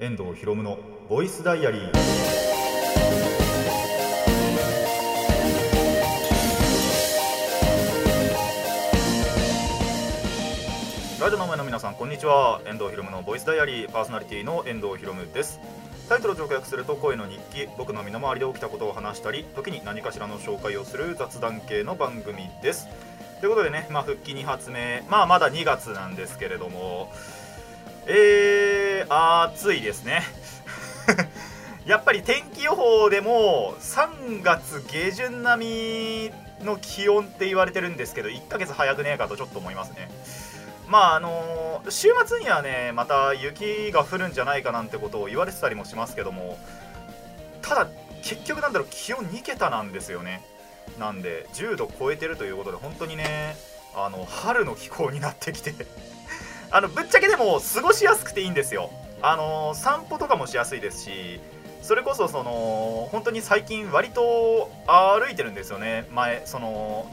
[0.00, 1.92] 遠藤博夢のボイスダイアリー。
[11.20, 12.60] ラジオの前の皆さんこんにちは。
[12.64, 15.58] 遠藤博夢のボイスダイアリーパーソナリティの遠藤博夢です。
[16.08, 22.86] タイトルを直訳すると声の日記僕の身の回りで起きたことを話したり時に何かしらの紹介をする雑談系の番組です。
[23.40, 27.12] ということでね、まあ、復帰2発目、まあ、まだ2月なんですけれども、
[28.06, 30.22] えー、暑いですね。
[31.86, 36.30] やっぱり天気予報でも3月下旬並
[36.60, 40.10] みの気温って言われてるんですけど、1ヶ月早くねえかとちょっと思いますね。
[40.86, 46.58] まああのー、週末にはね、また雪が降るんじゃないかなんてことを言われてたりもしますけども、
[47.62, 47.88] ただ、
[48.22, 50.42] 結局なんだろう、気温2桁なんですよね。
[50.98, 53.56] なんで10度超えてるということで本当にね
[53.94, 55.72] あの春の気候になってきて
[56.70, 58.90] あのぶっちゃけでも過ごしやすくていいんですよ。
[59.22, 61.40] あの散歩とかもしやすいですし
[61.82, 66.06] それこそその本当に最近割と歩いてるんですよね。
[66.10, 67.06] 前その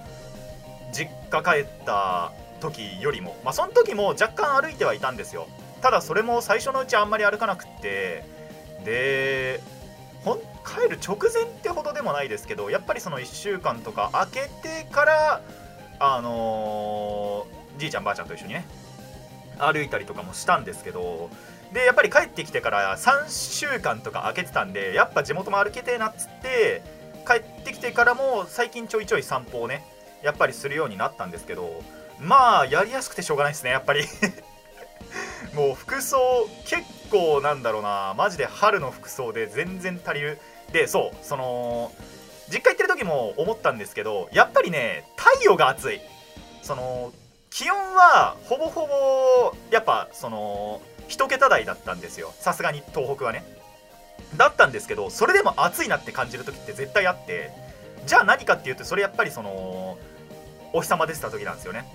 [0.92, 3.36] 実家帰った時よりも。
[3.44, 5.47] まあその時も若干歩いてはいたんですよ。
[5.81, 8.23] ただそれも最初のうちあんまり歩かなくって
[8.84, 9.62] で
[10.23, 15.42] ほん帰る直前ってほどでもないですけどやっぱりその1週間とか空けてから
[16.00, 18.66] あのー、じいちゃんばあちゃんと一緒にね
[19.59, 21.30] 歩いたりとかもしたんですけど
[21.73, 26.81] でやっぱり帰ってきてから3週間とか空けてたんでやっぱ地元も歩けてえなっつって
[27.28, 29.84] 帰ってきてからも最近ちょいちょい散歩をね
[30.23, 31.81] やっぱりするようになったんですけど
[32.20, 34.03] まあやりやすくてしょうがないですねやっぱり。
[35.53, 36.17] もう服装
[36.66, 40.40] 結構なんだろうなマジで春の服装で全然足りる。
[40.72, 41.92] でそうその
[42.50, 46.02] 実家行ってる時も思ったんですけどやっぱりね太陽が暑い。
[46.62, 47.14] その
[47.56, 52.34] 気温はほぼほぼやっぱその1桁台だったんですよ。
[52.38, 53.45] さすがに東北はね。
[54.36, 57.52] だったんですけどそれでも暑いなって感じる時って絶対あって
[58.06, 59.97] じゃあ何かっていうとそれやっぱりその
[60.74, 61.85] お日様出てた時なんですよね。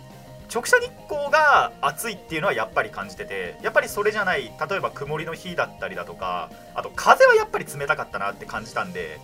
[0.50, 9.20] 直射日光が暑いっていうのはやっぱり感じててやっぱりそれじゃない例えば曇りの日だったりだとかあと風はやっぱり冷たかったなって感じたんで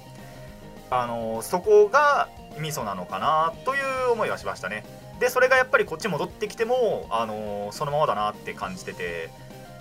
[0.90, 2.28] あのそこが
[2.58, 3.78] ミソなのかなとい
[4.08, 4.84] う思いはしましたね。
[5.18, 9.30] でそれがやっぱりこっち戻ってきてもあのそのままだなって感じてて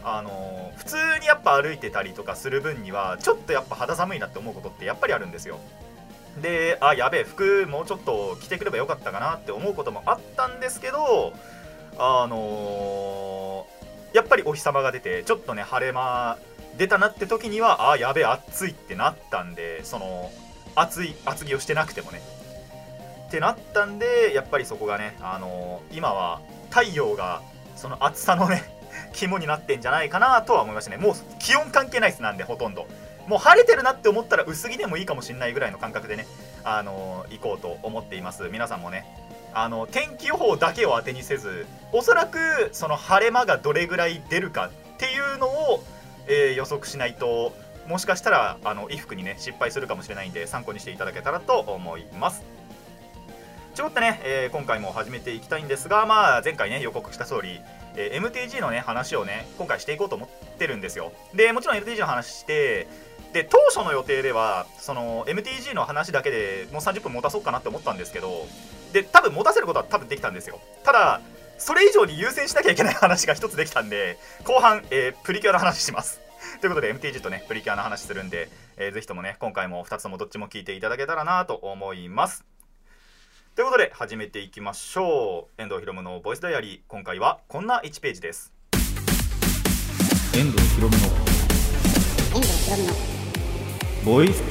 [0.03, 5.59] あの普通にやっぱ歩いてたりとかする分にはちょっとやっぱ肌寒いなって思うことってやっぱりあるんですよ。
[6.41, 11.34] であやべえ服もうちょっと着てくればよかったかなって思うこともあったんですけど
[11.97, 16.38] あのー、やっぱりお日様が出てちょっとね晴れ間
[16.78, 20.29] 出たなって時にはあやべえ暑いってなったんでその
[20.75, 22.22] 暑い厚着をしてなくてもね。
[23.28, 27.41] ってなったんでやっぱりそこがね、あのー、今は太陽が
[27.75, 28.63] その暑さのね
[29.13, 30.97] 肝になってんじゃないかなとは思いましたね。
[30.97, 32.88] もう気温関係ないですなんでほとんど。
[33.28, 36.28] もう晴れてるなって思ったら薄着でもいいかもしれないぐらいの感覚でね、
[36.63, 38.44] あのー、行こうと思っています。
[38.50, 39.06] 皆さんもね
[39.53, 45.84] あの天気予報だけを当てにせずおそらくその晴れ間がどれぐらい出るかっていうのを、
[46.28, 47.53] えー、予測しないと
[47.88, 52.44] もしかしたらあの衣服にね失敗するかもしれないんで参考にしていただけたらと思います。
[53.75, 57.59] ちょっとね、えー、今回も始めていきたいんですが、まあ、前回ね予告した通り、
[57.97, 61.12] えー、MTG のね話をね今回していこうと思ってるんですよ。
[61.34, 62.88] でもちろん MTG の話して
[63.34, 68.47] で当初の予定ではその MTG の話だけでもう30分持たそうかなって思ったんですけど
[68.94, 70.62] で多分持たせることは多分できたんですよ。
[70.86, 71.19] ただ
[71.57, 76.22] それ以上に優先しなきゃいけない話が1つできたんで後半、えー、プリキュアの話します。
[76.62, 78.47] ということで MTG とねプリキュアの話するんで、
[78.78, 82.46] えー、ぜひともね今回も2つともどっちも聞いていただけたらなと思います。
[83.56, 85.62] ということで始めていきましょう。
[85.62, 86.80] 遠藤ひろむのボイスダイアリー。
[86.90, 88.52] 今回はこんな1ページです。
[90.36, 91.04] 遠藤ひろむの
[92.36, 92.94] 遠藤ひろむの
[94.04, 94.44] ボイス。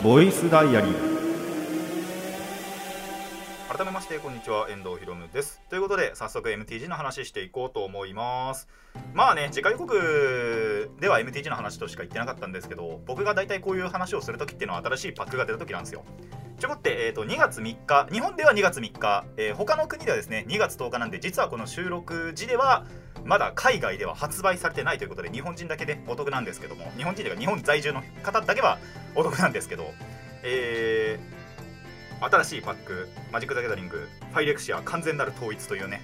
[0.00, 1.13] ボイスダイアリー
[3.76, 4.70] 改めましてこんにちは。
[4.70, 5.60] 遠藤ひろむです。
[5.68, 8.68] ということで早速 MTG の話していこうと思います。
[9.14, 16.04] まあね次回予告では MTG の話としか言ってなかったんですけど僕が大体こういう話をするときっていうのは新しいパックが出た時なんですよ。
[16.60, 22.86] ちょこって、えーと、2月3日日本では2月3日、えー、他の国ではですね2月10日なんで実はこの収録時では
[23.24, 28.78] まだ海外では発売されてないということで日本人だけでお得なんですけども日本人というか日本在住の方だけは
[29.16, 29.90] お得なんですけど、
[30.44, 31.33] えー、
[32.24, 36.02] 新しいパックマジック・ザ・ギャザリングファイレクシア完全なる統一というね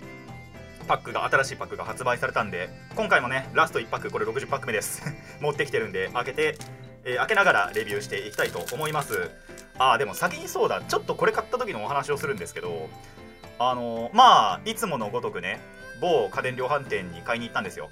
[0.91, 5.03] パックが新しいパックが発売されたんで今回もねラスト1パックこれ60パック目です。
[5.41, 6.59] 持ってきてるんで開けて、
[7.05, 9.31] えー、開けながらレビューしていきたいと思います。
[9.79, 10.83] ああでも先にそうだ。
[10.83, 12.91] ちょっとこれ買った時のお話をするんですけど
[13.61, 15.61] あのー、まあいつものごとくね
[16.01, 17.89] 某家電量販店に買いに行ったんですよ。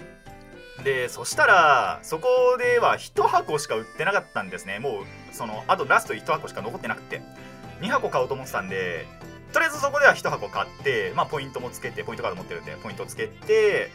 [0.83, 4.79] でそしたらそこでは1箱しか売ってなかったんですね。
[4.79, 7.21] もうそのあとラスト1箱しか残ってなくて。
[7.81, 9.05] 2箱買おうと思ってたんで
[9.53, 13.91] とりあえずそこでは1箱買ってまあポイントもつけてポイントカード持ってるんでポイントつけて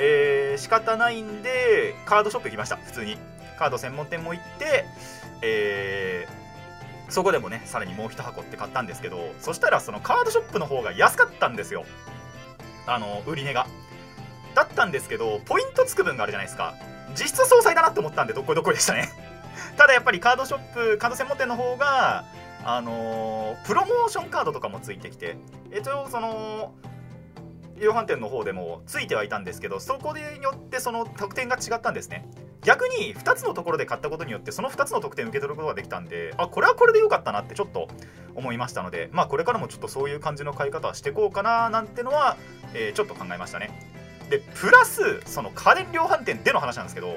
[0.00, 3.18] えー、仕方ないんでカードショップ行きました普通に。
[3.58, 4.84] カード専門店も行って
[5.42, 11.84] えー、そこでもねさらにもう1箱って買ったんですけどそしたらそのカードショップの方が安かったんですよ。
[12.86, 13.66] あの売り値が。
[14.54, 16.74] だったんですけどポイントつく分があるじゃないですか。
[17.10, 19.08] 実質総裁だなって思ったんでどっこいどっこいでしたね。
[19.76, 22.24] ただやっぱりカードショップカード専門店の方が
[22.64, 25.36] あのー、プロモーションカードとかもついてきて
[25.70, 26.74] えっとその
[27.80, 32.28] 量販店の方でもついてはいたんですけどそこによってその特典が違ったんですね。
[32.62, 37.88] 逆に2つのところで買ったことによってその2つの特典を受け取ることができたんであこれはこれで良かったなってちょっと
[38.34, 42.36] 思いましたのでまあこれからもちょっとそういう感じの買い方はしていこうかななんてのは、
[42.74, 43.70] えー、ちょっと考えましたね。
[44.28, 47.16] でプラスその家電量販店での話なんですけど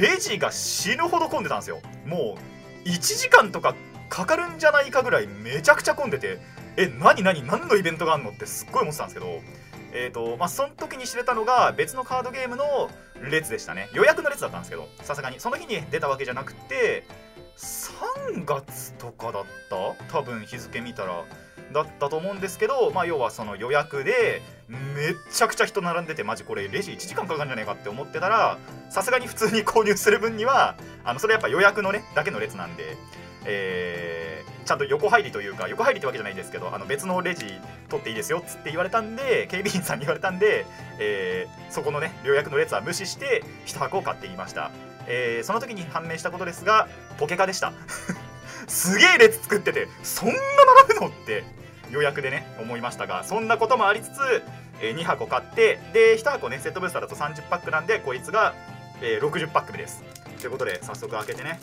[0.00, 1.80] レジが死ぬほど混んでたんですよ。
[2.04, 2.36] も
[2.84, 3.74] う1時間とか
[4.12, 6.38] かかるんじゃないかぐらいめちゃくちゃ混んでて
[6.76, 9.40] え何何何のイベントがあるのってすっごい思ってたんですけど
[9.94, 12.90] えーとまあ、その時に知れたのが別のカードゲームの
[13.30, 13.90] 列でしたね。
[13.92, 15.38] 予約の列だったんですけどさすがに。
[15.38, 17.04] その日に出たわけじゃなくて
[17.58, 20.20] 3月とかだった？
[20.20, 21.24] 多分日付見たら
[21.72, 24.76] だったと思うんですけど、まあ、要はその予約でめ
[25.10, 28.58] っちゃくちゃ人並んでてマジこれレジ1時間かかるんじゃないかって思ってたら
[28.90, 32.96] さすがに普通に購入する分にはあのそれやっぱ予約のねだけの列なんで、
[33.44, 37.46] えー、ちゃんと横入りというか横入りってわけじゃないんですけどあの別のレジ
[37.88, 40.64] 取っていいですよっつって言われたんで警備員さんに言われたんで、
[40.98, 44.70] えー、そこのね予約の列は無視して1箱を買っていました、
[45.06, 47.72] えー、その時に判明したことですがポケカでした。
[48.68, 50.34] すげえ列作っててそんな
[50.86, 51.44] 並ぶのって
[51.90, 54.42] 予約でね思いましたがそんなこともありつつ、
[54.80, 58.54] えー、2箱買ってで1箱ねセットブースターだと30パックなんでこいつが、
[59.02, 60.02] えー、60パック目です。
[60.40, 61.60] ということで早速開けてね。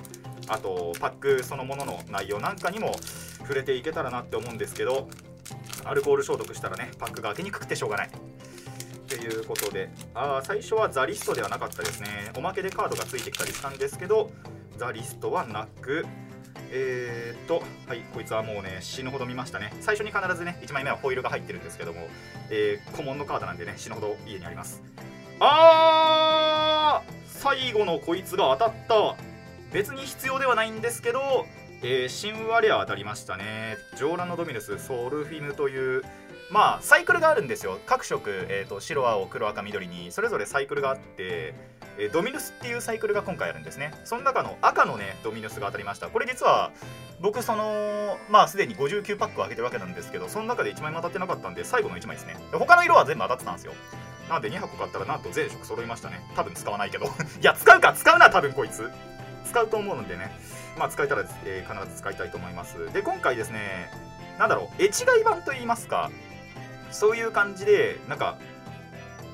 [0.50, 2.94] あとパックそのものの内容なんかにも
[3.40, 5.07] 触れていけたらなって思うんですけど
[5.86, 8.10] アルコール消毒したらねパックが開けにくくてしょうがない
[9.07, 14.31] ということであ最初はザリストではなかったですねおまけでカードがついてきたりしたんですけど
[14.78, 16.06] ザリストはなく
[16.72, 19.74] えー、っと、はい、こいつはもうね、死ぬほど見ましたね。
[19.81, 22.07] 最初に必ずね、1枚目はホイールが入ってるんですけども、
[22.51, 24.84] えー、古文のカードなんでね、死ぬほど家にあります。
[25.40, 29.29] あー最後のこいつが当たった
[29.71, 31.45] 別に必要ではないんですけど、
[31.81, 33.77] えー、神話レア当たりましたね。
[33.95, 36.04] ジョーラノドミヌス、ソルフィムという、
[36.50, 37.80] まあ、サイクルがあるんですよ。
[37.86, 41.54] 各色、えーと、白、青、黒、赤、緑に、それぞれサイクルがあって、
[42.00, 43.94] え、ドミヌスっていうサイクルが今回あるんですね。
[44.06, 46.07] その中の赤のね、ドミヌスが当たりました。
[46.07, 46.72] これ実は、
[47.22, 52.36] 僕、その、まあ、すでに59パックを開けてるわけなんですけど、その中で1枚も当たってなかったんで、最後の1枚ですね。
[52.51, 53.74] 他の色は全部当たってたんですよ。
[54.30, 56.19] なので2箱買ったら、なんと全色揃いましたね。
[56.36, 57.06] 多分使わないけど。
[57.42, 58.89] いや、使うか、使うな、多分こいつ。
[59.50, 60.31] 使うと思うのでね、
[60.78, 62.92] まあ、使えたら、えー、必ず使いたいと思います。
[62.94, 63.90] で、今回ですね、
[64.38, 66.10] なんだろう、絵違い版といいますか、
[66.92, 68.38] そういう感じでなんか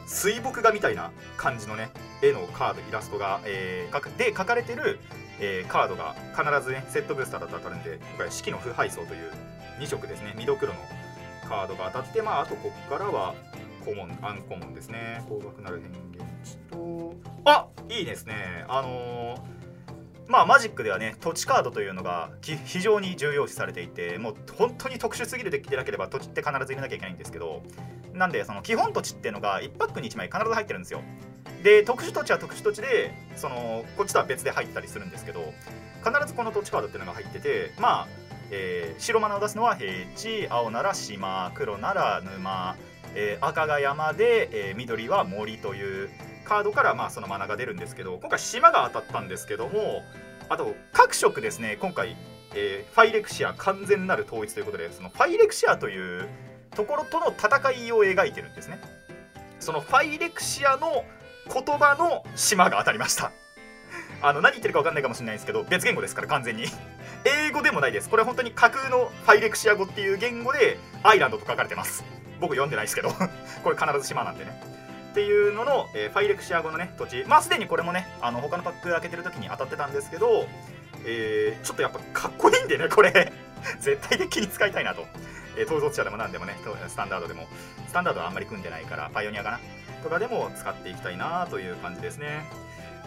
[0.08, 1.90] 水墨画みたいな感じのね
[2.22, 5.00] 絵のカードイラストが、えー、で書かれてる、
[5.40, 9.32] えー、カードが必ずねセットブースターだと当たるんで今回四季の腐敗層という
[9.80, 10.34] 2色ですね。
[10.38, 10.80] 緑黒の
[11.48, 13.36] カードが当たってまああとこっからは
[13.84, 15.24] コモンアンコモンですね。
[15.28, 17.14] 高額なる変幻地と
[17.44, 18.66] あいいですね。
[18.68, 19.65] あのー
[20.28, 27.62] まあマジックではね土地カードというのが非常に重要視されていてもう本当に特殊すぎるデッキでなければ土地って必ず入れなきゃいけないんですけど
[28.14, 31.02] なんでその基本土地っていうのが1パックに1枚必ず入ってるんですよ。
[31.64, 35.54] で特殊土地は特殊土地でそのこっちとは別で入ったりするんですけど
[36.04, 38.08] 必ずこの土地カードっていうのが入っててまあ、
[38.52, 42.78] えー、白マナを出すのは平地青なら島黒なら沼、
[43.16, 46.10] えー、赤が山で、えー、緑は森という
[46.44, 50.04] カードからまあそのマナが出るんですけど今回島が当たったんですけども
[50.50, 52.16] あと各色ですね今回、
[52.54, 56.28] えー、ファイレクシア完全なる統一ということでそのファイレクシアという
[56.76, 58.80] ところとの戦いを描いてるんですね。
[59.60, 61.04] そのファイレクシアの
[61.52, 63.32] 言葉の島が当たりました。
[64.22, 66.66] あの何言ってるか分かんないかもしれないんですけど別言語ですから完全に。
[67.24, 68.10] 英語でもないです。
[68.10, 72.04] これ本当に架空のファイレクシア語っていう言語でアイランドと書かれてます。
[72.40, 73.10] 僕読んでないですけど
[73.64, 74.62] これ必ず島なんでね。
[75.12, 77.24] っていうのの、えー、ファイレクシア語のね土地。
[77.26, 80.48] まあすでにこれもねあの他のパック開けてる時に当たってたんですけど、
[81.06, 83.32] えー、ちょっとやっぱかっこいいんでねこれ。
[83.80, 85.06] 絶対的に使いたいなと、
[85.58, 86.56] えー、統率者でも何でもね
[86.88, 87.48] スタンダードでも。
[87.88, 89.60] スタンダードはあんまり組んでないからパイオニアかな。
[90.04, 92.46] とかでも使っていきたいなという感じですね。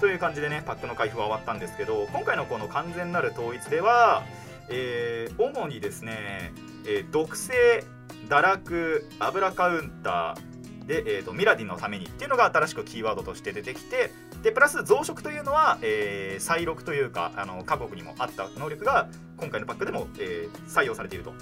[0.00, 4.24] という感じでねパックの開封は終わったんですけど今回のこの完全なる統一では、
[4.68, 6.52] えー、主にですね、
[6.86, 7.84] えー、毒性
[8.28, 14.10] 堕落油カウンターで、えーと、ミラディンのためにっていうのが新しくキーワードとして出てきて
[14.42, 21.32] でプラス増殖というのは、えー、再録というかあの各国にもあった能力が今回のパックでも、えー、採用されていると。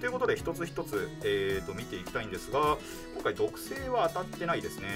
[0.00, 2.78] ということで一つ一つ、えーと、見ていきたいんですが
[3.14, 4.88] 今回毒性は当たってないですね。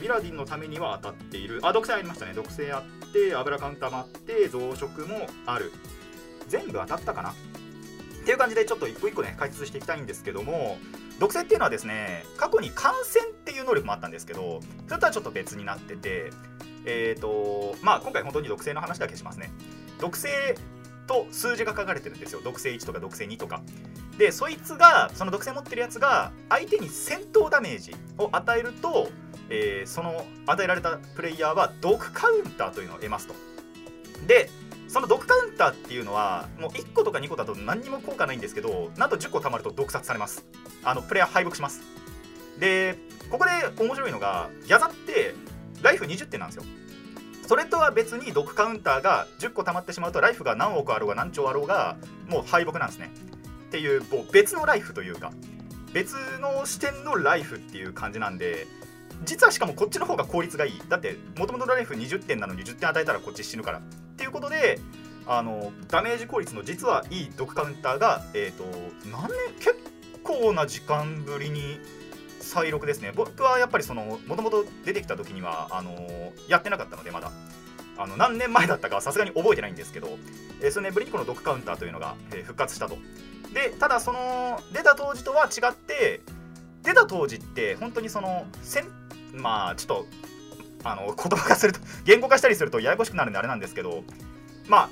[0.00, 1.60] ミラディンのためには当たっている。
[1.62, 2.32] あ毒性ありましたね。
[2.32, 5.70] 毒性あって油カウンターもあって増殖もある。
[6.48, 7.34] 全部当たったかな？
[8.26, 10.78] ていう感じでちょっと一個一個ね解説していきたいんですけども
[11.20, 16.32] 毒性っていうのはですね過去に感染っていう能力もあったんですけどそれとはちょっと別になってて
[16.84, 19.50] えっ、ー、とまあ今回本当に毒性の話だけしますね。
[20.00, 20.56] 毒性
[21.06, 22.40] と数字が書かれてるんですよ。
[22.42, 23.62] 毒性1とか毒性2とか。
[24.18, 29.08] でそいつがその毒性持ってるやつが相手に戦闘ダメージを与えると、
[29.50, 33.34] えー、その与えられたプレイヤーは毒カウンターというのを得ますと。
[34.26, 34.50] で
[34.88, 40.46] その毒カウンターっていうのはもう1個とか2個だと何にも効果ないんですけどなんと10個貯まると毒殺されます。
[40.84, 41.82] あのプレイヤー敗北します。
[42.58, 42.96] で
[43.30, 45.34] ここで面白いのがギャザって
[45.82, 46.64] ライフ20点なんですよ。
[47.46, 51.96] それとは別に毒カウンターが10個溜まってしまうとライフが何億あろうが何兆あろうが
[52.28, 53.10] もう敗北なんですね。
[53.68, 55.32] っていうもう別のライフというか
[55.92, 58.66] 別の視点のライフっていう感じなんで
[59.24, 60.82] 実はしかもこっちの方が効率がいい。
[60.88, 63.80] だってもともとライフ20点なのに10点与えたらこっち死ぬから。
[64.16, 64.80] っていうことで
[65.26, 68.64] あのダメージ効率の実はいい毒カウンターがえっ、ー、と
[69.10, 69.76] 何年結
[70.22, 71.78] 構な時間ぶりに
[72.40, 73.12] 再録ですね。
[73.14, 77.30] 僕はやっぱりそのもともと出てきた時にはあのやってなかったのでまだ。
[77.98, 80.18] あの何年前だったかさすがに覚えてないんですけど、
[80.60, 82.98] えー、数年ぶりにこの毒カウンターというのが、えー、復活したと。
[83.54, 86.20] でただその出た当時とは違って
[86.82, 88.88] 出た当時って本当にそのせん
[89.32, 90.06] まあちょっと
[90.90, 94.04] あの言葉化すると言語化したりするとややこしくなるんであれなんですけど
[94.68, 94.88] まあ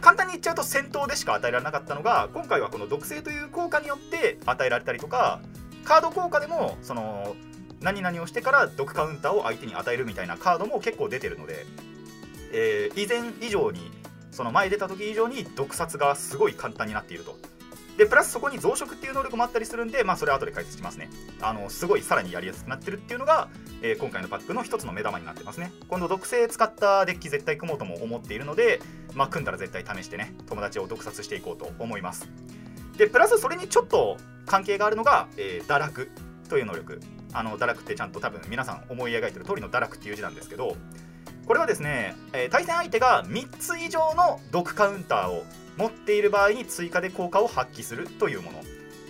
[0.00, 5.40] 簡単に言っちゃうと戦闘でしか与えられなかったのが今回はこの毒性という効果によって与えられたりとか
[5.84, 7.36] カード効果でもその
[7.80, 11.66] 何々をしてから毒カウンターを相手に与えるみたいなカードも結構出てるので、
[12.52, 13.90] えー、以前以上に
[14.30, 17.36] その前出た時以上に毒殺がすごい簡単になっていると。
[17.96, 21.10] でプラスそこに増殖っていう能力もあったりするんでまあそれは後で解説しますね。
[21.40, 23.48] あのすごいさらにやりやすくなってるっていうのが、
[23.82, 25.72] えー、今回のパックの一つの目玉になってますね。
[25.88, 28.80] 今度毒性使ったデッキ絶対組もうとも思っているので
[29.14, 32.28] まあ組んだら絶対試してね友達を毒殺していこうと思います。
[32.96, 36.10] でプラスそれにちょっと関係があるのが、えー、堕落
[36.48, 37.00] という能力。
[37.34, 40.76] あの堕落ってちゃんと多分皆さん思い描いてる通りの堕落っていう字なんですけど
[41.46, 45.44] これはですね、えー、対戦相手が3つ以上の毒カウンターを
[45.76, 48.62] 持っている場合に追加で効果を発揮するというもの。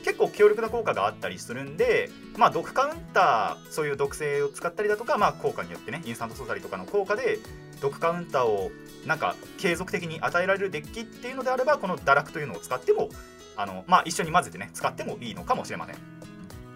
[0.04, 7.38] 結構強力な効果があったりするんで、まあ、毒カウンターそういう毒性を使ったりだとか、まあ、効果によってねインスタント素材とかの効果で
[7.80, 8.70] 毒カウンターを
[9.06, 13.10] なんか継続的に与えられるデッキっていうのであればこの堕落というのを使っても
[13.56, 15.96] あの、まあ、一緒に混ぜてね使ってもいいのかもしれません。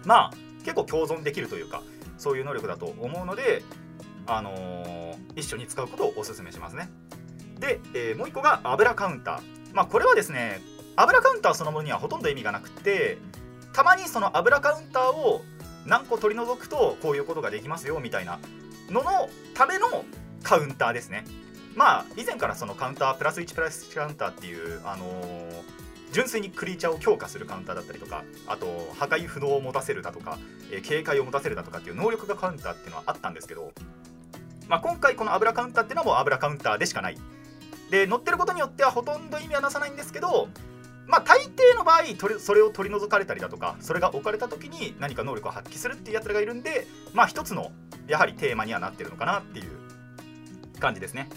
[0.05, 1.81] まあ結構共存できるというか
[2.17, 3.63] そういう能力だと思うので
[4.25, 6.89] あのー、一緒に使うことをお勧めしますね。
[7.59, 9.56] で、えー、もう一個が油カウンター。
[9.77, 10.59] まあ、これはですね
[10.95, 13.19] 油カウンターそのものにはほとんど意味がなくて
[13.73, 15.43] たまにその油カウンターを
[15.85, 18.39] 何個取り除くとこういうことができますよみたいな
[18.89, 20.03] ののための
[20.41, 21.25] カウンターですね。
[21.75, 25.61] まあ以前からそのカウンタープラス1プラス1カウンターっていうあのー、
[26.11, 28.65] 純粋にクリーチャーを強化するカウンターだったりとかあと
[28.97, 30.39] 破壊不能を持たせるだとか、
[30.71, 33.71] えー、警戒を持たせるだとかっていう能力がカウンターっていうのはあったんですけど、
[34.67, 37.17] まあ、今回この油カウンターっていうのはもう油カウンターでしかない。
[37.89, 40.49] で乗ってることによってはほとんど意味はなさないんですけど
[41.07, 47.71] まあ大抵の場合それを取り除かれたりだとかそれが置かれた時に何か能力を発揮するっていうやつらがいるんでまあ一つの
[48.07, 49.69] やはりテーマにはなってるのかなっていう
[50.79, 51.29] 感じですね。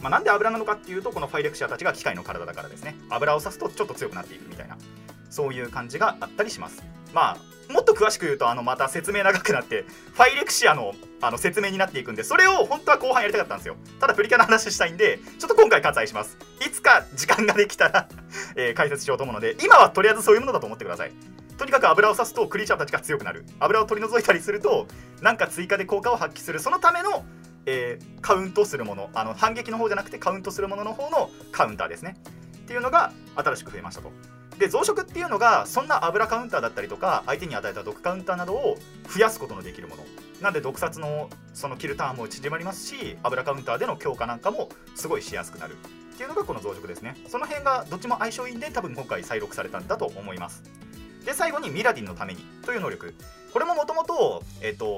[0.00, 2.94] まあ、なんで油なのかっていうとこのファイレクシアたちが機械の体だからですね。
[3.10, 4.78] 油を刺すとちょっと強くなっていくみたいな
[5.28, 6.82] そういう感じがあったりします。
[7.12, 13.76] まあもっと詳しく言うとあのまた説明長くなってファイレクシアのあの説明になっていくんでそれを本当は後半やりたかったんですよ。
[14.00, 16.38] ただプリキュアの話したいんでちょっと今回割愛します。
[16.64, 18.08] いつか時間ができたら
[18.56, 21.12] えー、解説しようと思うので今はとりあえずそういうものだと思ってください。
[21.56, 23.44] とにかく油を刺すとクリーチャーたちが強くなる。
[23.58, 24.86] 油を取り除いたりすると
[25.20, 26.60] なんか追加で効果を発揮する。
[26.60, 27.24] そのための、
[27.66, 29.10] えー、カウントするもの。
[29.14, 32.16] あの反撃の方じゃなくてカウントするものの方のカウンターですね。
[32.56, 34.12] っていうのが新しく増えましたと。
[34.58, 38.76] で増殖っていうのがそんな油カウンターだったりとか相手に与えた毒カウンターなどを
[39.08, 40.02] 増やすことのできるもの。
[40.40, 45.76] なんで毒殺のそのキルターンも縮まりますし油カウンターでの強化なんかもすごいしやすくなる
[46.14, 47.16] っていうのがこの増殖ですね。
[47.28, 50.62] その辺がどっちも相性いいんで多分今回再録されたんだと思います。
[51.24, 53.14] で最後にミラディンのためにという能力。
[53.52, 54.42] これももともと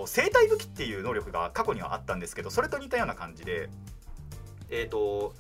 [0.07, 3.69] 生体武器っていう能力が過去にはあったんですけどそれと似たような感じで
[4.71, 5.35] えっ、と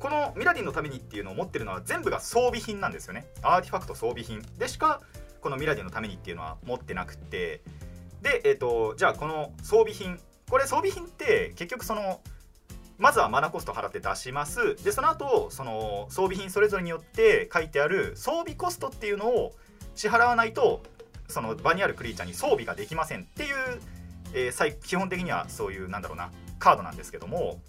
[0.00, 3.26] このミラディンのためにっていうのを持ってるのは全部が装備品なんですよね。
[3.42, 5.00] アーティファクト装備品でしか
[5.40, 7.60] このミラディンのためにっていうのは持ってなくて
[8.26, 10.18] で、えーと、じゃあこの装備品。
[10.50, 12.20] これ装備品って結局その
[12.98, 14.74] まずはマナコスト払って出します。
[14.82, 19.52] でその後その装備品それぞれによって書いてある装備コストっていうのを
[19.94, 20.82] 支払わないと
[21.28, 23.56] その場にあるクリーチャーに装備ができませんっていう、
[24.34, 27.60] えー、基本的にはそういうなんだろうなカードなんですけども、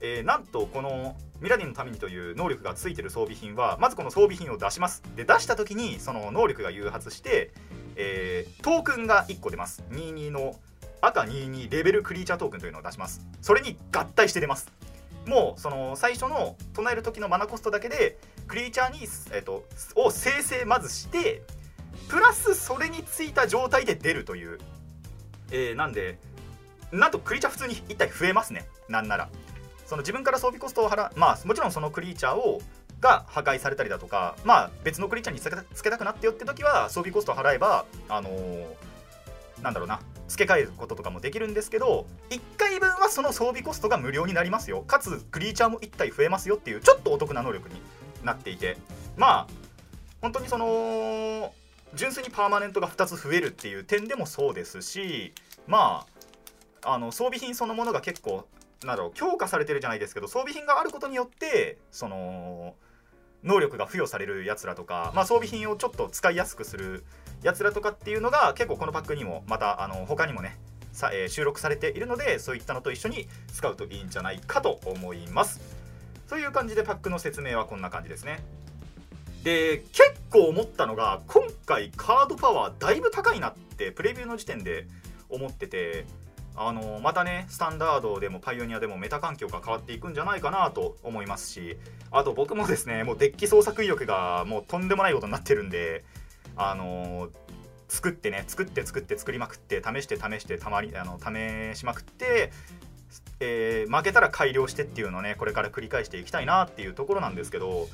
[0.00, 5.02] えー、なんとこのミラディのためにという能力がついてる装備品はまずこの装備品を出します。
[5.14, 7.52] で出した時にその能力が誘発して、
[7.96, 9.82] えー、トークンが1個出ます。
[9.90, 10.54] 22の
[11.00, 13.26] 赤22レベルクリーチャートークンというのを出します。
[13.40, 14.70] それに合体して出ます。
[15.26, 19.00] もうその最初の唱える時のマナコストだけでクリーチャーに、
[19.32, 19.64] えーと、
[19.96, 21.42] を生成まずして
[22.08, 24.58] プラスそれについた状態で出るという、
[25.50, 26.18] えー、なんで
[26.92, 28.66] なんとクリーチャー普通に1体増えますね。
[28.88, 29.28] なんなら。
[29.84, 31.12] その自分から装備コストを払う。
[31.16, 32.60] まあもちろんそのクリーチャーを
[33.00, 44.82] が破壊されたりだとかまあ別のクリーチャーにつけたくなってよって時は装備コストを払えばあのー、なんだろうな付け替えることとかもできるんですけど1回分はその装備コストが無料になりますよ。
[44.82, 47.76] かつクリーチャーも1体増えますよっていうちょっとお得な能力に
[48.24, 48.76] なっていて。
[49.16, 49.46] まあ
[50.20, 51.54] 本当にその
[51.94, 55.32] 純粋にパーマネントが2つ増えるっていう点でもそうですし
[55.66, 56.06] ま
[56.82, 58.46] ああの装備品そのものが結構
[58.84, 62.74] など強化されてるじゃないですけど装備品があることによってその
[63.44, 67.04] 能力が付与されるやつらとか、まあ、装備品をちょっと使いやすくする
[67.42, 70.56] やつらとかっていうのが結構このパックにもまたあの他にもね
[70.92, 75.60] さ、えー、収録されているのでそういったのと一緒に使うといいんじゃないかと思います。
[76.28, 78.42] という感じでパックの説明はこんな感じですね。
[79.44, 84.88] で結構思ったのが今回カードパワーだいぶ高いなってプレビューの時点で
[85.28, 86.04] 思ってて
[86.56, 91.76] あのまたねスタンダードでもパイオニアでもメタ環境が変わっていくんじゃないかなと思いますし
[92.10, 96.04] あと僕もですね もうデッキ創作意欲がもうとんでもないことになってるんで
[96.56, 97.28] あの
[97.88, 102.50] 作ってね作って作って作りまくって試して試してたまりあの試しまくって、
[103.40, 107.88] えー、負けたら改良してっていうのをねこれから繰り返していきたいなっていうところなんですけど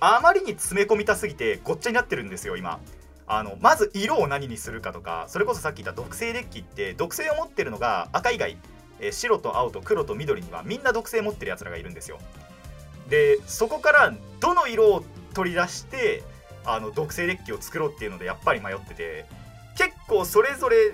[0.00, 2.80] あまりに詰め込みたすぎてごっちゃになってるんですよ今。
[3.26, 8.56] あのまず色を何にするかとかそれこそさっき言った毒性デッキって毒性を持ってるのが赤以外、
[9.00, 12.18] え白と青と黒と緑にはみんな毒性持ってるやつらがいるんですよ。
[13.08, 16.22] でそこからどの色を取り出して
[16.64, 19.26] あの毒性デッキを作ろうっていうのでやっぱり迷ってて
[19.76, 20.92] 結構それぞれ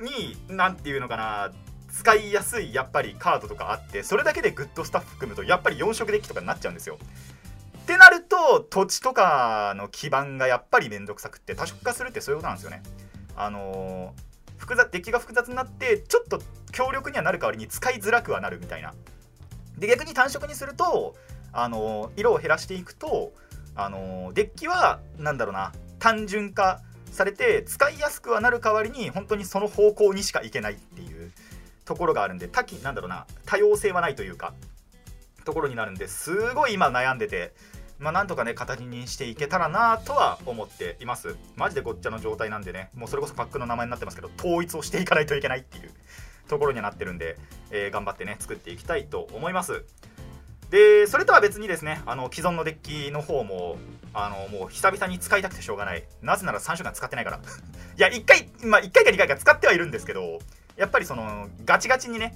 [0.00, 1.52] に何て言うのかな
[1.90, 6.98] 使いやすいやっぱりカードとかあってそれだけでグッドスタッフ含むとやっぱり4色デッキとかになっちゃうんですよ。
[7.82, 12.82] ってなると土地とかの基盤がやっぱり面倒くさくって多色化するってそういうことなんですよね。
[13.34, 16.40] あのー、複雑デッキが複雑になってちょっと
[16.70, 18.94] 強力にはなる代わりに使いづらくはなるみたいな。
[19.76, 21.16] で逆に単色にすると、
[21.52, 23.32] あのー、色を減らしていくと、
[23.74, 31.32] あのー、デッキは何だろうな単純化されて使いやすくはなる代わりに本当にその方向にしかいけないっていう
[31.84, 34.54] ところがあるんで多岐なんだろうな多様性はないというか
[35.44, 37.52] ところになるんですごい今悩んでて
[38.02, 41.36] まあ、なんとかね、形にしていけたらなとは思っています。
[41.54, 45.90] マジでごっちゃの状態なんでね、もうそれこそパックの名前になってますけど、統一をしていかないといけないっていう
[46.48, 47.36] ところにはなってるんで、
[47.70, 49.84] えー、頑張ってね、作っていきたいと思います。
[50.70, 53.78] で、それとは別にですね、あの既存のデッキの方も、
[54.14, 56.02] あのもう久々に使いたくてしょうがない。
[56.22, 57.36] なぜなら3週間使ってないから。
[57.96, 60.40] いや、1回、まあ、1回か2回か使ってはいるんですけど、
[60.76, 62.34] やっぱりその、ガチガチにね、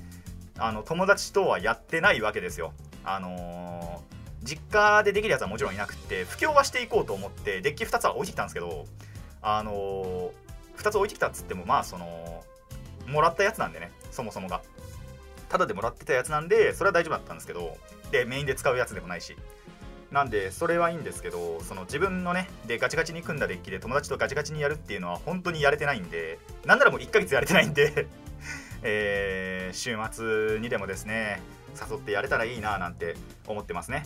[0.59, 2.73] あの友達とはやってないわけですよ。
[3.05, 4.16] あのー
[4.47, 8.87] 実家でできるやつはもちろんいなくて布教はしていこうと思ってデッキ2つは置いてきたんですけど
[9.43, 12.45] あのー、2つ置いてきたっつってもまあその
[13.07, 14.63] もらったやつなんでねそもそもが。
[15.49, 17.77] ただでもらってたやつなんでそれは大丈夫だったんですけど
[18.11, 19.37] でメインで使うやつでもないし。
[20.11, 28.07] なんでそれはいいんですけどその自分のねでガチガチに組んだデッキで友達とガチガチにやるっていうのは本当にやれてないんでなんならもう1ヶ月やれてないんで
[28.83, 31.43] えー、週末にでもですね
[31.77, 34.05] 誘ってやれたらいいななんて思ってますね。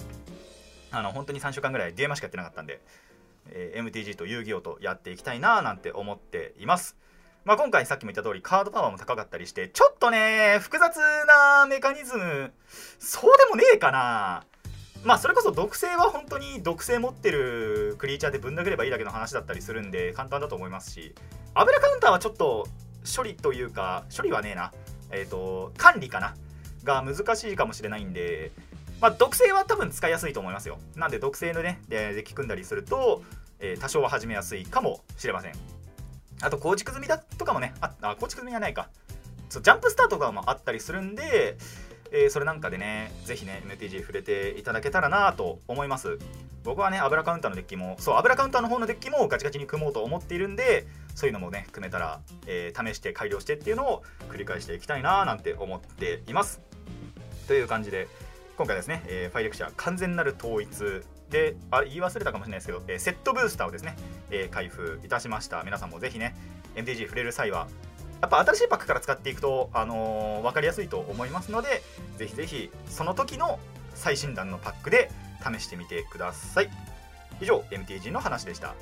[0.91, 2.81] あの本当に3週間ぐらいデュエマしかやってなかったんで、
[3.51, 6.97] えー、MTG と遊戯王とやっていきたいななんて思っています。
[7.45, 12.53] まあ、今回さっきも言った通りカードパワーも高かったりしてちょっとね複雑なメカニズム
[12.99, 14.45] そうでもねえかな
[15.05, 21.15] まあそれこそ毒性は本当に毒性持ってるクリーチャーでぶん殴ればいいだけの話だったりするんで簡単だと思いますし
[21.55, 22.67] 油カウンターはちょっと
[23.17, 24.73] 処理というか処理はねえな。
[25.11, 26.35] えっ、ー、と管理かな。
[26.85, 28.53] が難しいかもしれないんで
[29.01, 30.79] まあ、毒性は多分使いやすいと思いますよ。
[30.95, 33.23] なんで、毒性のね、デッキ組んだりすると、
[33.59, 35.55] えー、多少は始めやすいかもしれません。
[36.43, 38.90] あと、構築済みだとかもね、あ、あ構築済みはないか。
[39.51, 41.57] そうジャンプスターとかもあったりするんで、
[42.12, 46.19] えー、それなんかでねぜひね MTG 触れていただけたらなと思います
[46.62, 56.61] 僕はね油カウンターのデッキもそう油カウンターの方のデッキもガチガチに組もうと思っているんでそういうのもね組めたら、えー、試して改良してっていうのを繰り返していきたいななんて思っています
[57.51, 58.07] という感じで
[58.57, 63.97] 今回ですね、えー、ファイレクチャー完全なる統一であ言い忘れたかもしれないですけど、えー、セットブースターをですね、
[64.31, 65.61] えー、開封いたしました。
[65.65, 66.37] 皆さんもぜひね
[66.77, 67.67] MTG 触れる際は
[68.21, 71.83] やっぱ新しいパックから使っていくと、あのー、分かりやすいと思いますので
[72.19, 73.59] ぜひぜひその時の
[73.97, 75.11] 最新弾のパックで
[75.43, 76.71] 試してみてください。
[77.41, 78.77] 以上 MTG の話でした。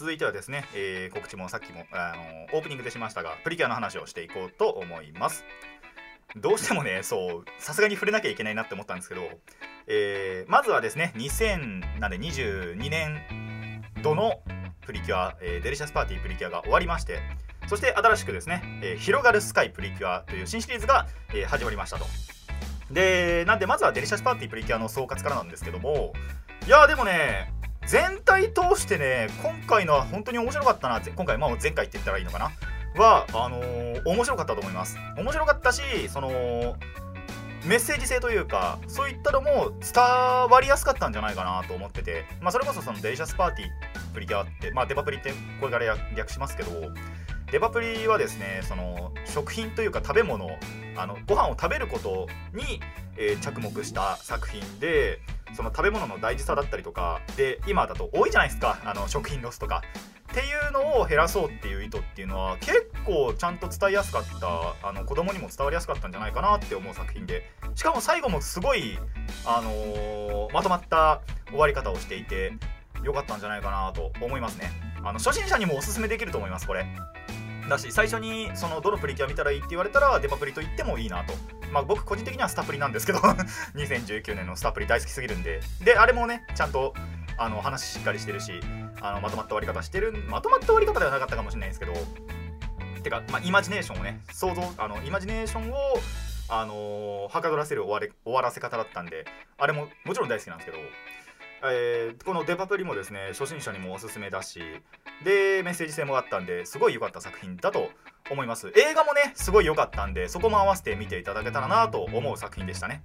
[0.00, 5.44] 続いてはですね、えー、告知もさっきも、あの、オープニングでしましたがプリキュアの話をしていこうと思います。
[6.36, 9.28] どうしてもねそうさすがに触れなきゃいけないなって思ったんですけど、
[9.88, 13.20] えー、まずはですね2022年
[14.02, 14.40] 度の
[14.80, 17.18] プリキュア、えー、デリシャスパーティープリキュアが終わりまして
[17.66, 22.06] そして新しくですね、えー、広がるスカイプリキュアという新シリーズが、えー、始まりましたと。
[22.90, 26.12] でなんでまずはデリシャスパーティープリキュアの総括からなんですけども
[26.66, 27.52] いやでもね
[27.90, 32.52] 全体通してね今回のは本当に面白かったな今回まあ前回って言ったらいいのかな？
[33.02, 34.96] はあのー、面白かったと思います。
[35.16, 36.76] 面白かったしその
[37.66, 40.02] メッセージ性というかそういったのも伝
[40.48, 43.68] わりやすかったんじゃないかなと思ってて、まあ、それこそそのデリシャスパーティー
[44.14, 46.70] プリキュアって、まあ、デパプリってこれから略しますけど
[47.50, 50.48] デパプリはですねその食品というか食べ物
[50.96, 52.80] あのご飯を食べることに、
[53.16, 55.20] えー、着目した作品で
[55.54, 59.82] その食べ物の大事さだったりとかで今だと多いじゃないですかあの食品ロスとか。
[60.30, 67.50] っていうのを減らそうっていう意図っていうのは結構ちゃんと伝えやすかったあの子供にも伝わりやすかったんじゃないかなって思う作品で。
[67.74, 68.96] しかも最後もすごい、
[69.44, 72.52] あのー、まとまった終わり方をしていて
[73.02, 74.70] 良かったんじゃないかなと思いますね。
[75.02, 76.86] あの初心者にもおすすめできると思いますこれ。
[77.70, 81.32] だし最初にそのどのプリキュア見たらいいって言われたらデパプリと言ってもいいなと。
[81.72, 83.20] まあ僕個人的にはスタプリなんですけど
[83.76, 85.60] 2019年のスタプリ大好きすぎるんで。
[85.82, 86.94] であれもねちゃんと
[87.38, 88.60] あの話しっかりしてるし
[89.00, 90.12] あのまとまった終わり方してる。
[90.28, 91.94] まとまった終わり方ではなかったかもしれないんですけど
[93.00, 95.76] てか、まあ、イマジネーションをね想像あのイマジネーションを
[96.48, 99.24] あのー、はかどらせる終われ終わらせ方だったんで
[99.56, 100.78] あれももちろん大好きなんですけど、
[101.62, 104.60] えー、このデパプリもですね初心者にもおすすめだし
[105.24, 107.90] でメッセージ性もあったんですごい良かった作品だと
[108.30, 108.68] 思います。
[108.76, 113.02] 映画もねすごい良かったんでそこも合わせて見ていただけたらなと思う作品でしたね。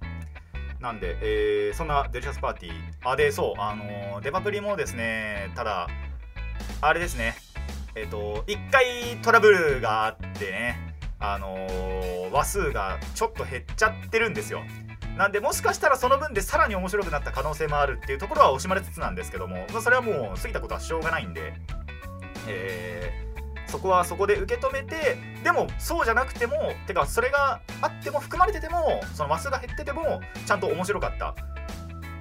[0.80, 5.88] なんで、えー、そんなデリシャスパーティーあでそうあのー、デパプリもですねただ
[6.80, 7.34] あれですね
[7.94, 14.62] えっ、と1回トラブルがあってねあのー、話数がちょっと減っちゃってるんですよ。
[15.16, 21.54] なんでもしかしたらその分でさらに面白くなった可能性もあるっていうところは惜しまれつつなんですけどもまあそれはもう過ぎたことはしょうがないんで、
[22.46, 23.12] え
[23.66, 26.54] そこはそこで受け止めてでもそうじゃなくても
[26.86, 31.34] てかそれがあっても含まれててもそのマスが減っててもちゃんと面白かった。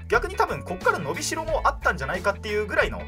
[0.07, 3.01] 逆に多分こっから伸びしろもあったんじゃないかっていうぐらいの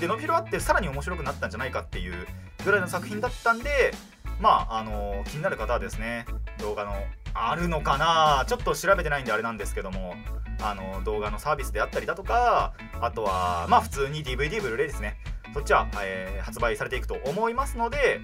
[0.00, 2.26] で伸びしろあってさらに面白くなったんじゃないかっていう
[2.64, 3.92] ぐらいの作品だったんで
[4.40, 6.26] まああの気になる方はですね
[6.58, 6.92] 動画の
[7.34, 8.44] あるのかな？
[8.46, 10.14] ちょっと調べてないんであれなんですけども。
[10.62, 15.16] あの動画のサービスであったりだとかあとはまあ普通に DVD ブルーレイですね。
[15.54, 18.20] そっちは、えー、発売されていくと思いますので、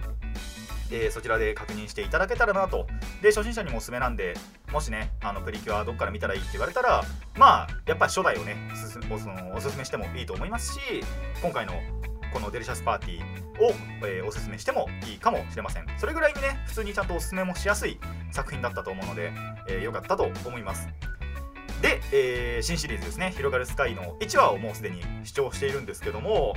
[0.91, 2.87] えー、そちらで確認していただけたらなと。
[3.23, 4.35] で初心者にもおすすめなんで
[4.71, 7.03] もしねあのプリキュアどっから見たらいいって言われたら
[7.39, 9.01] まあやっぱ初代をねおす
[9.55, 10.81] おすすめしてもいいと思いますし
[11.41, 11.73] 今回の
[12.33, 13.23] このデリシャスパーティー
[13.63, 13.73] を、
[14.07, 15.87] えー、おすすめしてもいいかもしれません。
[15.99, 17.99] それぐらいにね普通にちゃんとおすすめもしやすい
[18.31, 19.33] 作品だったと思うので、
[19.69, 20.89] えー、かったと思います。
[21.83, 26.55] で、えー、新シリーズですね「広がるスカイ」の1話をもうすでに視聴しているんですけども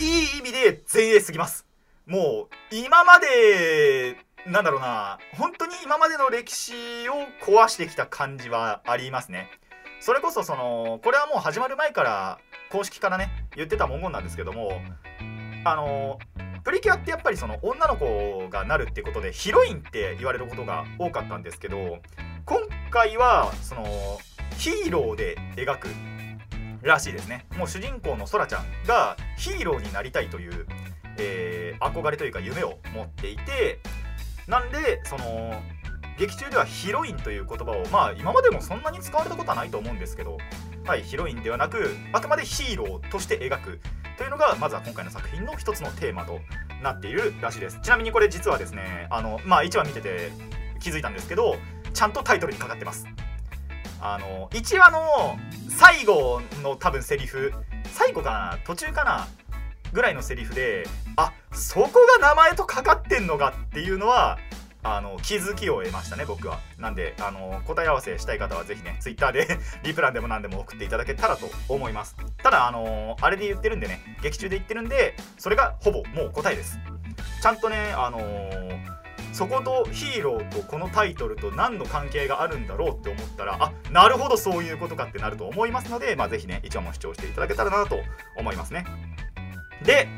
[0.00, 1.66] いい意味で前衛すぎます。
[2.06, 9.50] もう今までなんだろうな本当に今までの歴史を壊してきた感じはありますね。
[10.00, 12.38] それこそそのこれはもう始まる前から
[12.70, 14.80] 公式からね言ってた文言なんですけども
[15.64, 16.18] あの
[16.64, 21.98] プリキュアってやっぱりその女の子がなるってことでヒロインって言われることが多かったんですけど
[22.44, 23.84] 今回はその
[24.56, 25.88] ヒーローで描く
[26.82, 27.44] らしいですね。
[27.56, 30.66] もう主人公のソラちゃんがヒーローになりたいという、
[31.18, 33.80] えー、憧れというか夢を持っていて
[34.46, 35.60] なんでその
[36.18, 40.38] 劇中ではヒロインという言葉をまあ今までもそんなに使われたことはないと思うんですけど
[40.88, 43.80] はいヒロインではなくあくまでヒーローとして描く
[44.16, 46.40] というのがまずは今回の作品の一つのテーマと
[46.82, 47.78] なっているらしいです。
[47.82, 50.30] ちなみにこれ実はですねあのまあ1話見てて
[50.80, 51.56] 気づいたんですけど
[51.92, 53.06] ちゃんとタイトルにかかってます。
[54.00, 57.52] あの1話の最後の多分セリフ
[57.92, 58.58] 最後かな？
[58.64, 59.28] 途中かな？
[59.92, 60.84] ぐらいのセリフで
[61.16, 64.38] あそこが名前とかかってんのかっていうのは
[64.96, 66.58] あの気づきを得ましたね僕は。
[66.78, 72.16] なんであの答え合わせしたい方はぜひね Twitter で リプランでも何でも送っていただけたらと思います。
[72.42, 76.78] ただあのあれで言ってるんでね劇中で言ってるんでそれがほぼもう答えです。
[77.42, 78.20] ちゃんとねあの
[79.32, 88.00] そことヒーローとこのタイトルと何の関係があるんだろうって思ったらあなるほどそういうことかってなると思いますので、まあ、ぜひね一話も視聴していただけたらなと
[88.36, 88.84] 思いますね。
[89.84, 90.08] で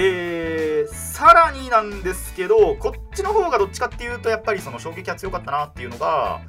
[0.00, 6.40] えー、さらになんですけどこっちの方がどっちかっていうとやっぱりその衝撃が強かったなっていうのが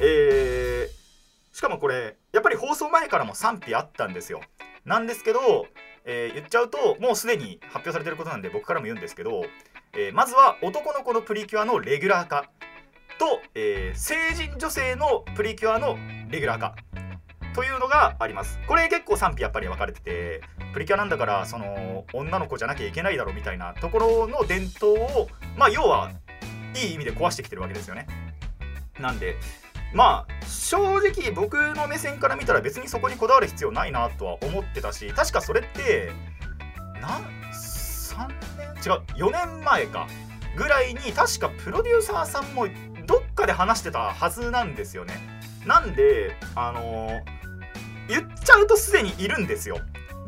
[0.00, 4.40] えー、しかもこれやっぱり放送前からも賛否あったんですよ。
[4.84, 5.66] なんですけど、
[6.04, 9.44] えー、言っちゃうともうすでに発表されてることなんで僕からも言うんですけど
[9.96, 12.50] えー、まずは男の子のプリキュアのレギュラー化
[13.18, 15.96] と、えー、成人女性のプリキュアの
[16.30, 16.74] レギュラー化。
[17.54, 18.58] というのがあります。
[18.66, 26.10] これ結構賛否やっぱり分かれててプリキュアなんだからその女の子じゃなきゃいけないだろうみたいなところの伝統をまあ要は
[26.74, 28.06] いい意味で壊してきてるわけですよね。
[28.98, 29.36] なんで
[29.92, 36.10] まあ正直僕の目線から見たら別にそこにこだわる必要ないなとは思ってたし確かそれって
[37.00, 37.20] な
[37.52, 40.08] 3年違う4年前か
[40.56, 42.66] ぐらいに確かプロデューサーさんも
[43.06, 45.14] どっかで話してたはずなんですよね。
[45.66, 47.22] なんであのー、
[48.08, 49.78] 言っちゃうとすでにいるんですよ。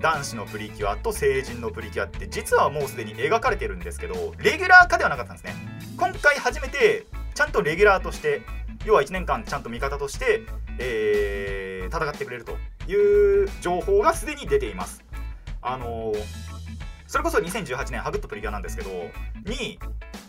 [0.00, 5.54] 男子のプリキュアと成人のプリキュアって実はもうすでに描かれてるんですけどレギュラー化ではなかったんですね。
[5.96, 8.42] 今回初めてちゃんとレギュラーとして
[8.84, 10.42] 要は1年間ちゃんと味方として、
[10.78, 12.56] えー、戦ってくれると
[12.90, 15.02] いう情報がすでに出ています。
[15.62, 16.45] あのー
[17.06, 18.90] それこそ2018年ハグッとプリキュアなんですけど
[19.44, 19.78] に、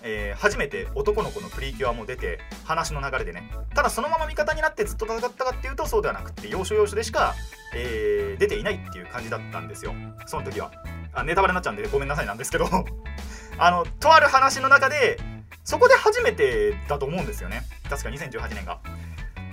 [0.03, 3.49] えー、初めて男の子のプリキュアも出て話の流れでね。
[3.73, 7.33] ただそのまま味方になってずっと戦ったかっていうとそうではなくて要所要所でしか、
[7.75, 9.93] えー、出ていないっていう感じだったんですよ。
[10.27, 10.71] その時は。
[11.13, 12.67] あネタバレになっちゃうんでごめんなさいなんですけど。
[13.59, 15.17] あのとある話の中で
[15.63, 17.63] そこで初めてだと思うんですよね。
[17.89, 18.79] 確か2018年が。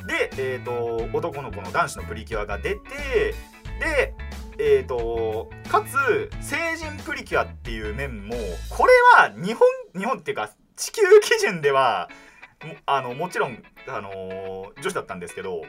[0.06, 3.34] で、えーと男の子の男子のプリキュアが出て
[3.80, 4.14] で
[4.56, 8.36] えーと、かつ成人プリキュアっていう面も
[8.70, 9.66] これは日本
[9.98, 12.08] 日本っていうか地球基準では
[12.86, 15.62] あのもちろん、あの、女子だったんですけど、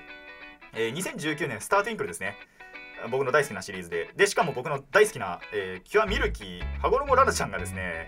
[0.74, 2.36] えー、2019年スター・トゥインクルですね。
[3.12, 4.10] 僕の大好きなシリーズで。
[4.16, 8.08] でしかも僕の大好きな、えー、キュアミルキー羽衣ララちゃんがですね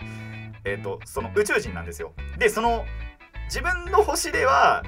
[0.63, 2.13] えっ、ー、とその宇宙人なんですよ。
[2.39, 2.85] でその
[3.45, 4.83] 自分の星では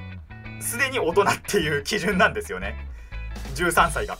[0.62, 2.76] すでに大人っていう基準なんですよね。
[3.56, 4.18] 13歳が。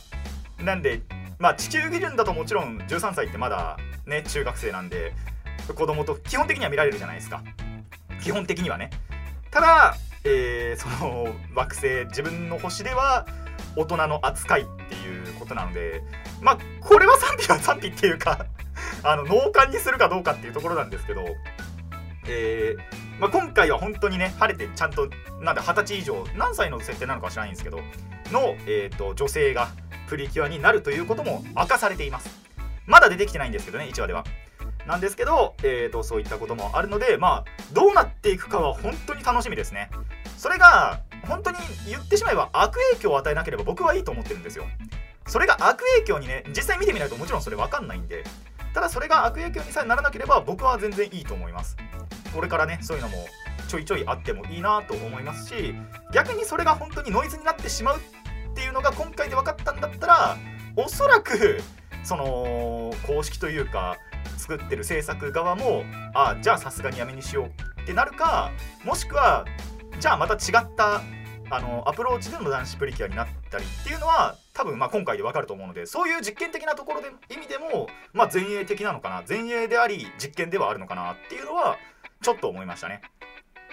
[0.64, 1.02] なんで
[1.38, 5.12] まあ地球基準だともちろん13歳ってまだね中学生なんで
[5.74, 7.42] 子供と基本的には見られるじゃないですか。
[8.22, 8.90] 基本的にはね。
[9.50, 13.26] ただ、えー、その惑星自分の星では
[13.76, 16.02] 大人の扱いっていうことなので
[16.40, 18.46] まあこれは賛否は 賛否っていうか
[19.02, 21.24] あの脳幹にするかどうかっていうところなんですけど、
[22.28, 25.08] えーまあ、今回は本当にね晴れてちゃんと
[25.40, 27.78] なんで二十歳以上何歳の設定なのか知らないんですけど
[28.30, 29.70] の、えーと女性が
[30.10, 32.28] プリキュアになるということも明かされています。
[32.84, 34.24] まだ出てきてないんですけどね1話では。
[34.84, 39.88] なんですけど、えーと、そういったこともあるのでまあどうなっていくかは本当に楽しみですね。
[40.36, 44.64] それが本当に言ってしまえば悪影響を与えなければ僕はいいと思ってるんですよ。
[45.26, 48.24] それが悪影響にね実際見てみないともちろんそれ分かんないんで。
[48.74, 51.76] ただそれが悪影響にさえならなければ僕は全然いいと思います。
[52.34, 53.26] これからねそういうのも
[53.68, 55.74] ちょいちょいあってもいいなと思いますし
[56.12, 58.00] 逆にそれが本当にノイズになってしまう
[58.50, 60.38] っていうのが今回で分かったんだったら
[60.76, 61.60] おそらく
[62.02, 63.98] その公式というか
[64.36, 65.84] 作ってる制作側も
[66.14, 68.50] あじゃあさすがにやめにしようってなるか
[68.84, 69.44] もしくは
[69.98, 71.02] じゃあまた違った
[71.52, 81.76] あのアプローチでの男子プリキュアになったりっていうのは多分ま今回でわかると思うのでそういう実験的なところで意味でもまあ前衛的なのかな前衛であり実験ではあるのかなっていうのは
[82.22, 83.02] ちょっと思いましたね。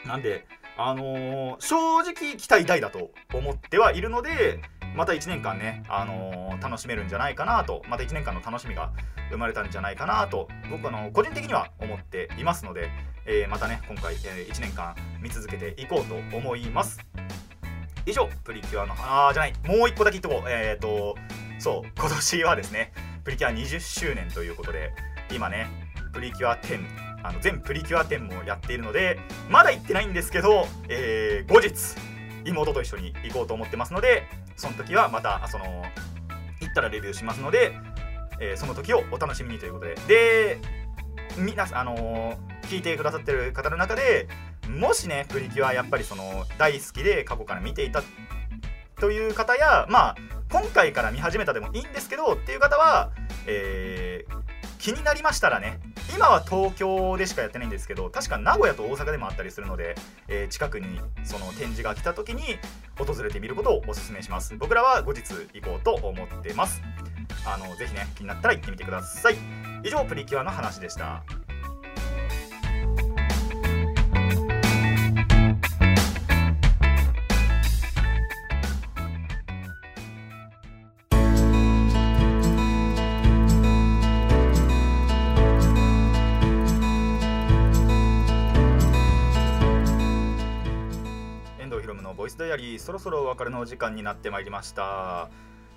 [0.05, 0.45] なんで
[0.77, 4.61] あのー、正直期待大だと思ってはいるので
[4.95, 8.91] また1年間ね、あのー、楽しめるんじゃないかなとまた1年間の楽しみが
[9.29, 12.89] 生まれたんじゃないかなと僕あの個人的には思っていますので、
[13.25, 16.99] えー、またね今回、え1年間見続けていこうと思います。
[18.05, 20.49] 以上プリキュアのあーじゃないもう1個だけ言っとこう。
[20.49, 21.17] えっ、と
[21.59, 22.93] そう今年はですね
[23.25, 24.93] プリキュア20周年ということで
[25.29, 25.67] 今ね
[26.13, 31.73] プリキュア10あの全プリキュア展もやっているのでまだ行ってないんですけど、えー、後日
[32.45, 34.23] 妹と一緒に行こうと思ってますので
[34.55, 35.65] その時はまたその
[36.61, 37.75] 行ったらレビューしますので、
[38.39, 39.95] えー、その時をお楽しみにということで。
[40.07, 40.57] で
[41.37, 44.27] みなあのー、聞いてくださってる方の中で
[44.67, 48.01] もしねプリキュアやっぱりその大好きで過去から見ていた
[48.99, 50.15] という方やまあ
[50.51, 53.11] 今回から見始めたでもいいんですけどっていう方は、
[53.45, 54.35] えー、
[54.79, 55.79] 気になりましたらね
[56.13, 59.95] 今は東京でしかやってないんですけど確か名古屋と大阪でもあったりするので、
[60.27, 62.57] えー、近くにその展示が来た時に
[62.97, 64.55] 訪れてみることをおすすめします。
[64.57, 65.21] 僕らは後日
[65.53, 66.81] 行こうと思ってます。
[67.45, 69.35] あのぜひね気になったら行ってみてください。
[69.83, 71.23] 以上プリキュアの話でした。
[92.37, 95.27] スダイアリーそろそろお別れの時間になってまいりました。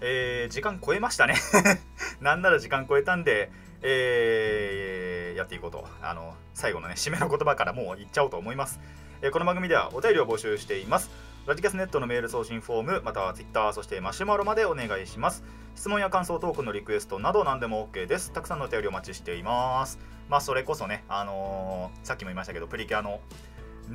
[0.03, 1.37] えー、時間超えましたね。
[2.20, 5.88] なんなら時間超えたんで、えー、やっていこうと。
[6.03, 8.79] あの最後のね締めの言葉からもう言っちゃおうと思います、
[9.23, 11.11] えー、この番組ではお便りを募集しています。
[11.46, 15.42] ラジキャスネットのメール送信フォームまたは Twitter そしてマシュマロまでお願いします。
[15.77, 18.33] 質問や感想トークのリクエストなど何でも OK です。
[18.33, 19.99] たくさんのお便りお待ちしています。
[20.29, 23.20] まあそれこそねあのー、さっきも言いましたけどプリキュアの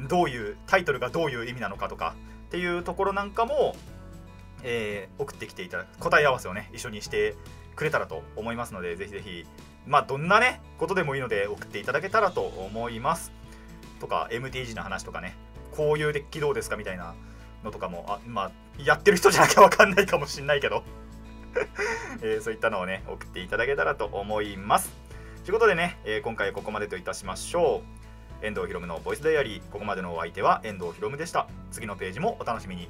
[0.10, 2.16] どういうタイトルがどういう意味なのかとか
[2.56, 3.76] っていうところなんかも、
[4.64, 7.36] えー、送ってきていただ答え合わせをね一緒にして
[7.76, 9.46] くれたらと思いますのでぜひぜひ
[9.86, 13.34] まあどんなねことでもいいので送っていただけたらと思います。
[14.00, 15.36] とか MTG の話とかね
[15.76, 17.14] こういうデッキどうですかみたいな
[17.66, 20.84] のとかもあまあやってる人じゃなきゃ分かんないかもしんないけど
[22.24, 24.90] えー、そういったのをね送っていただけたらと思います。
[25.44, 28.05] ということでね、えー、今回ここまでといたしましょう。
[28.42, 29.62] 遠藤ひろむのボイスダイアリー。
[29.72, 31.48] ここまでのお相手は遠藤ひろむでした。
[31.72, 32.90] 次のページもお楽しみに。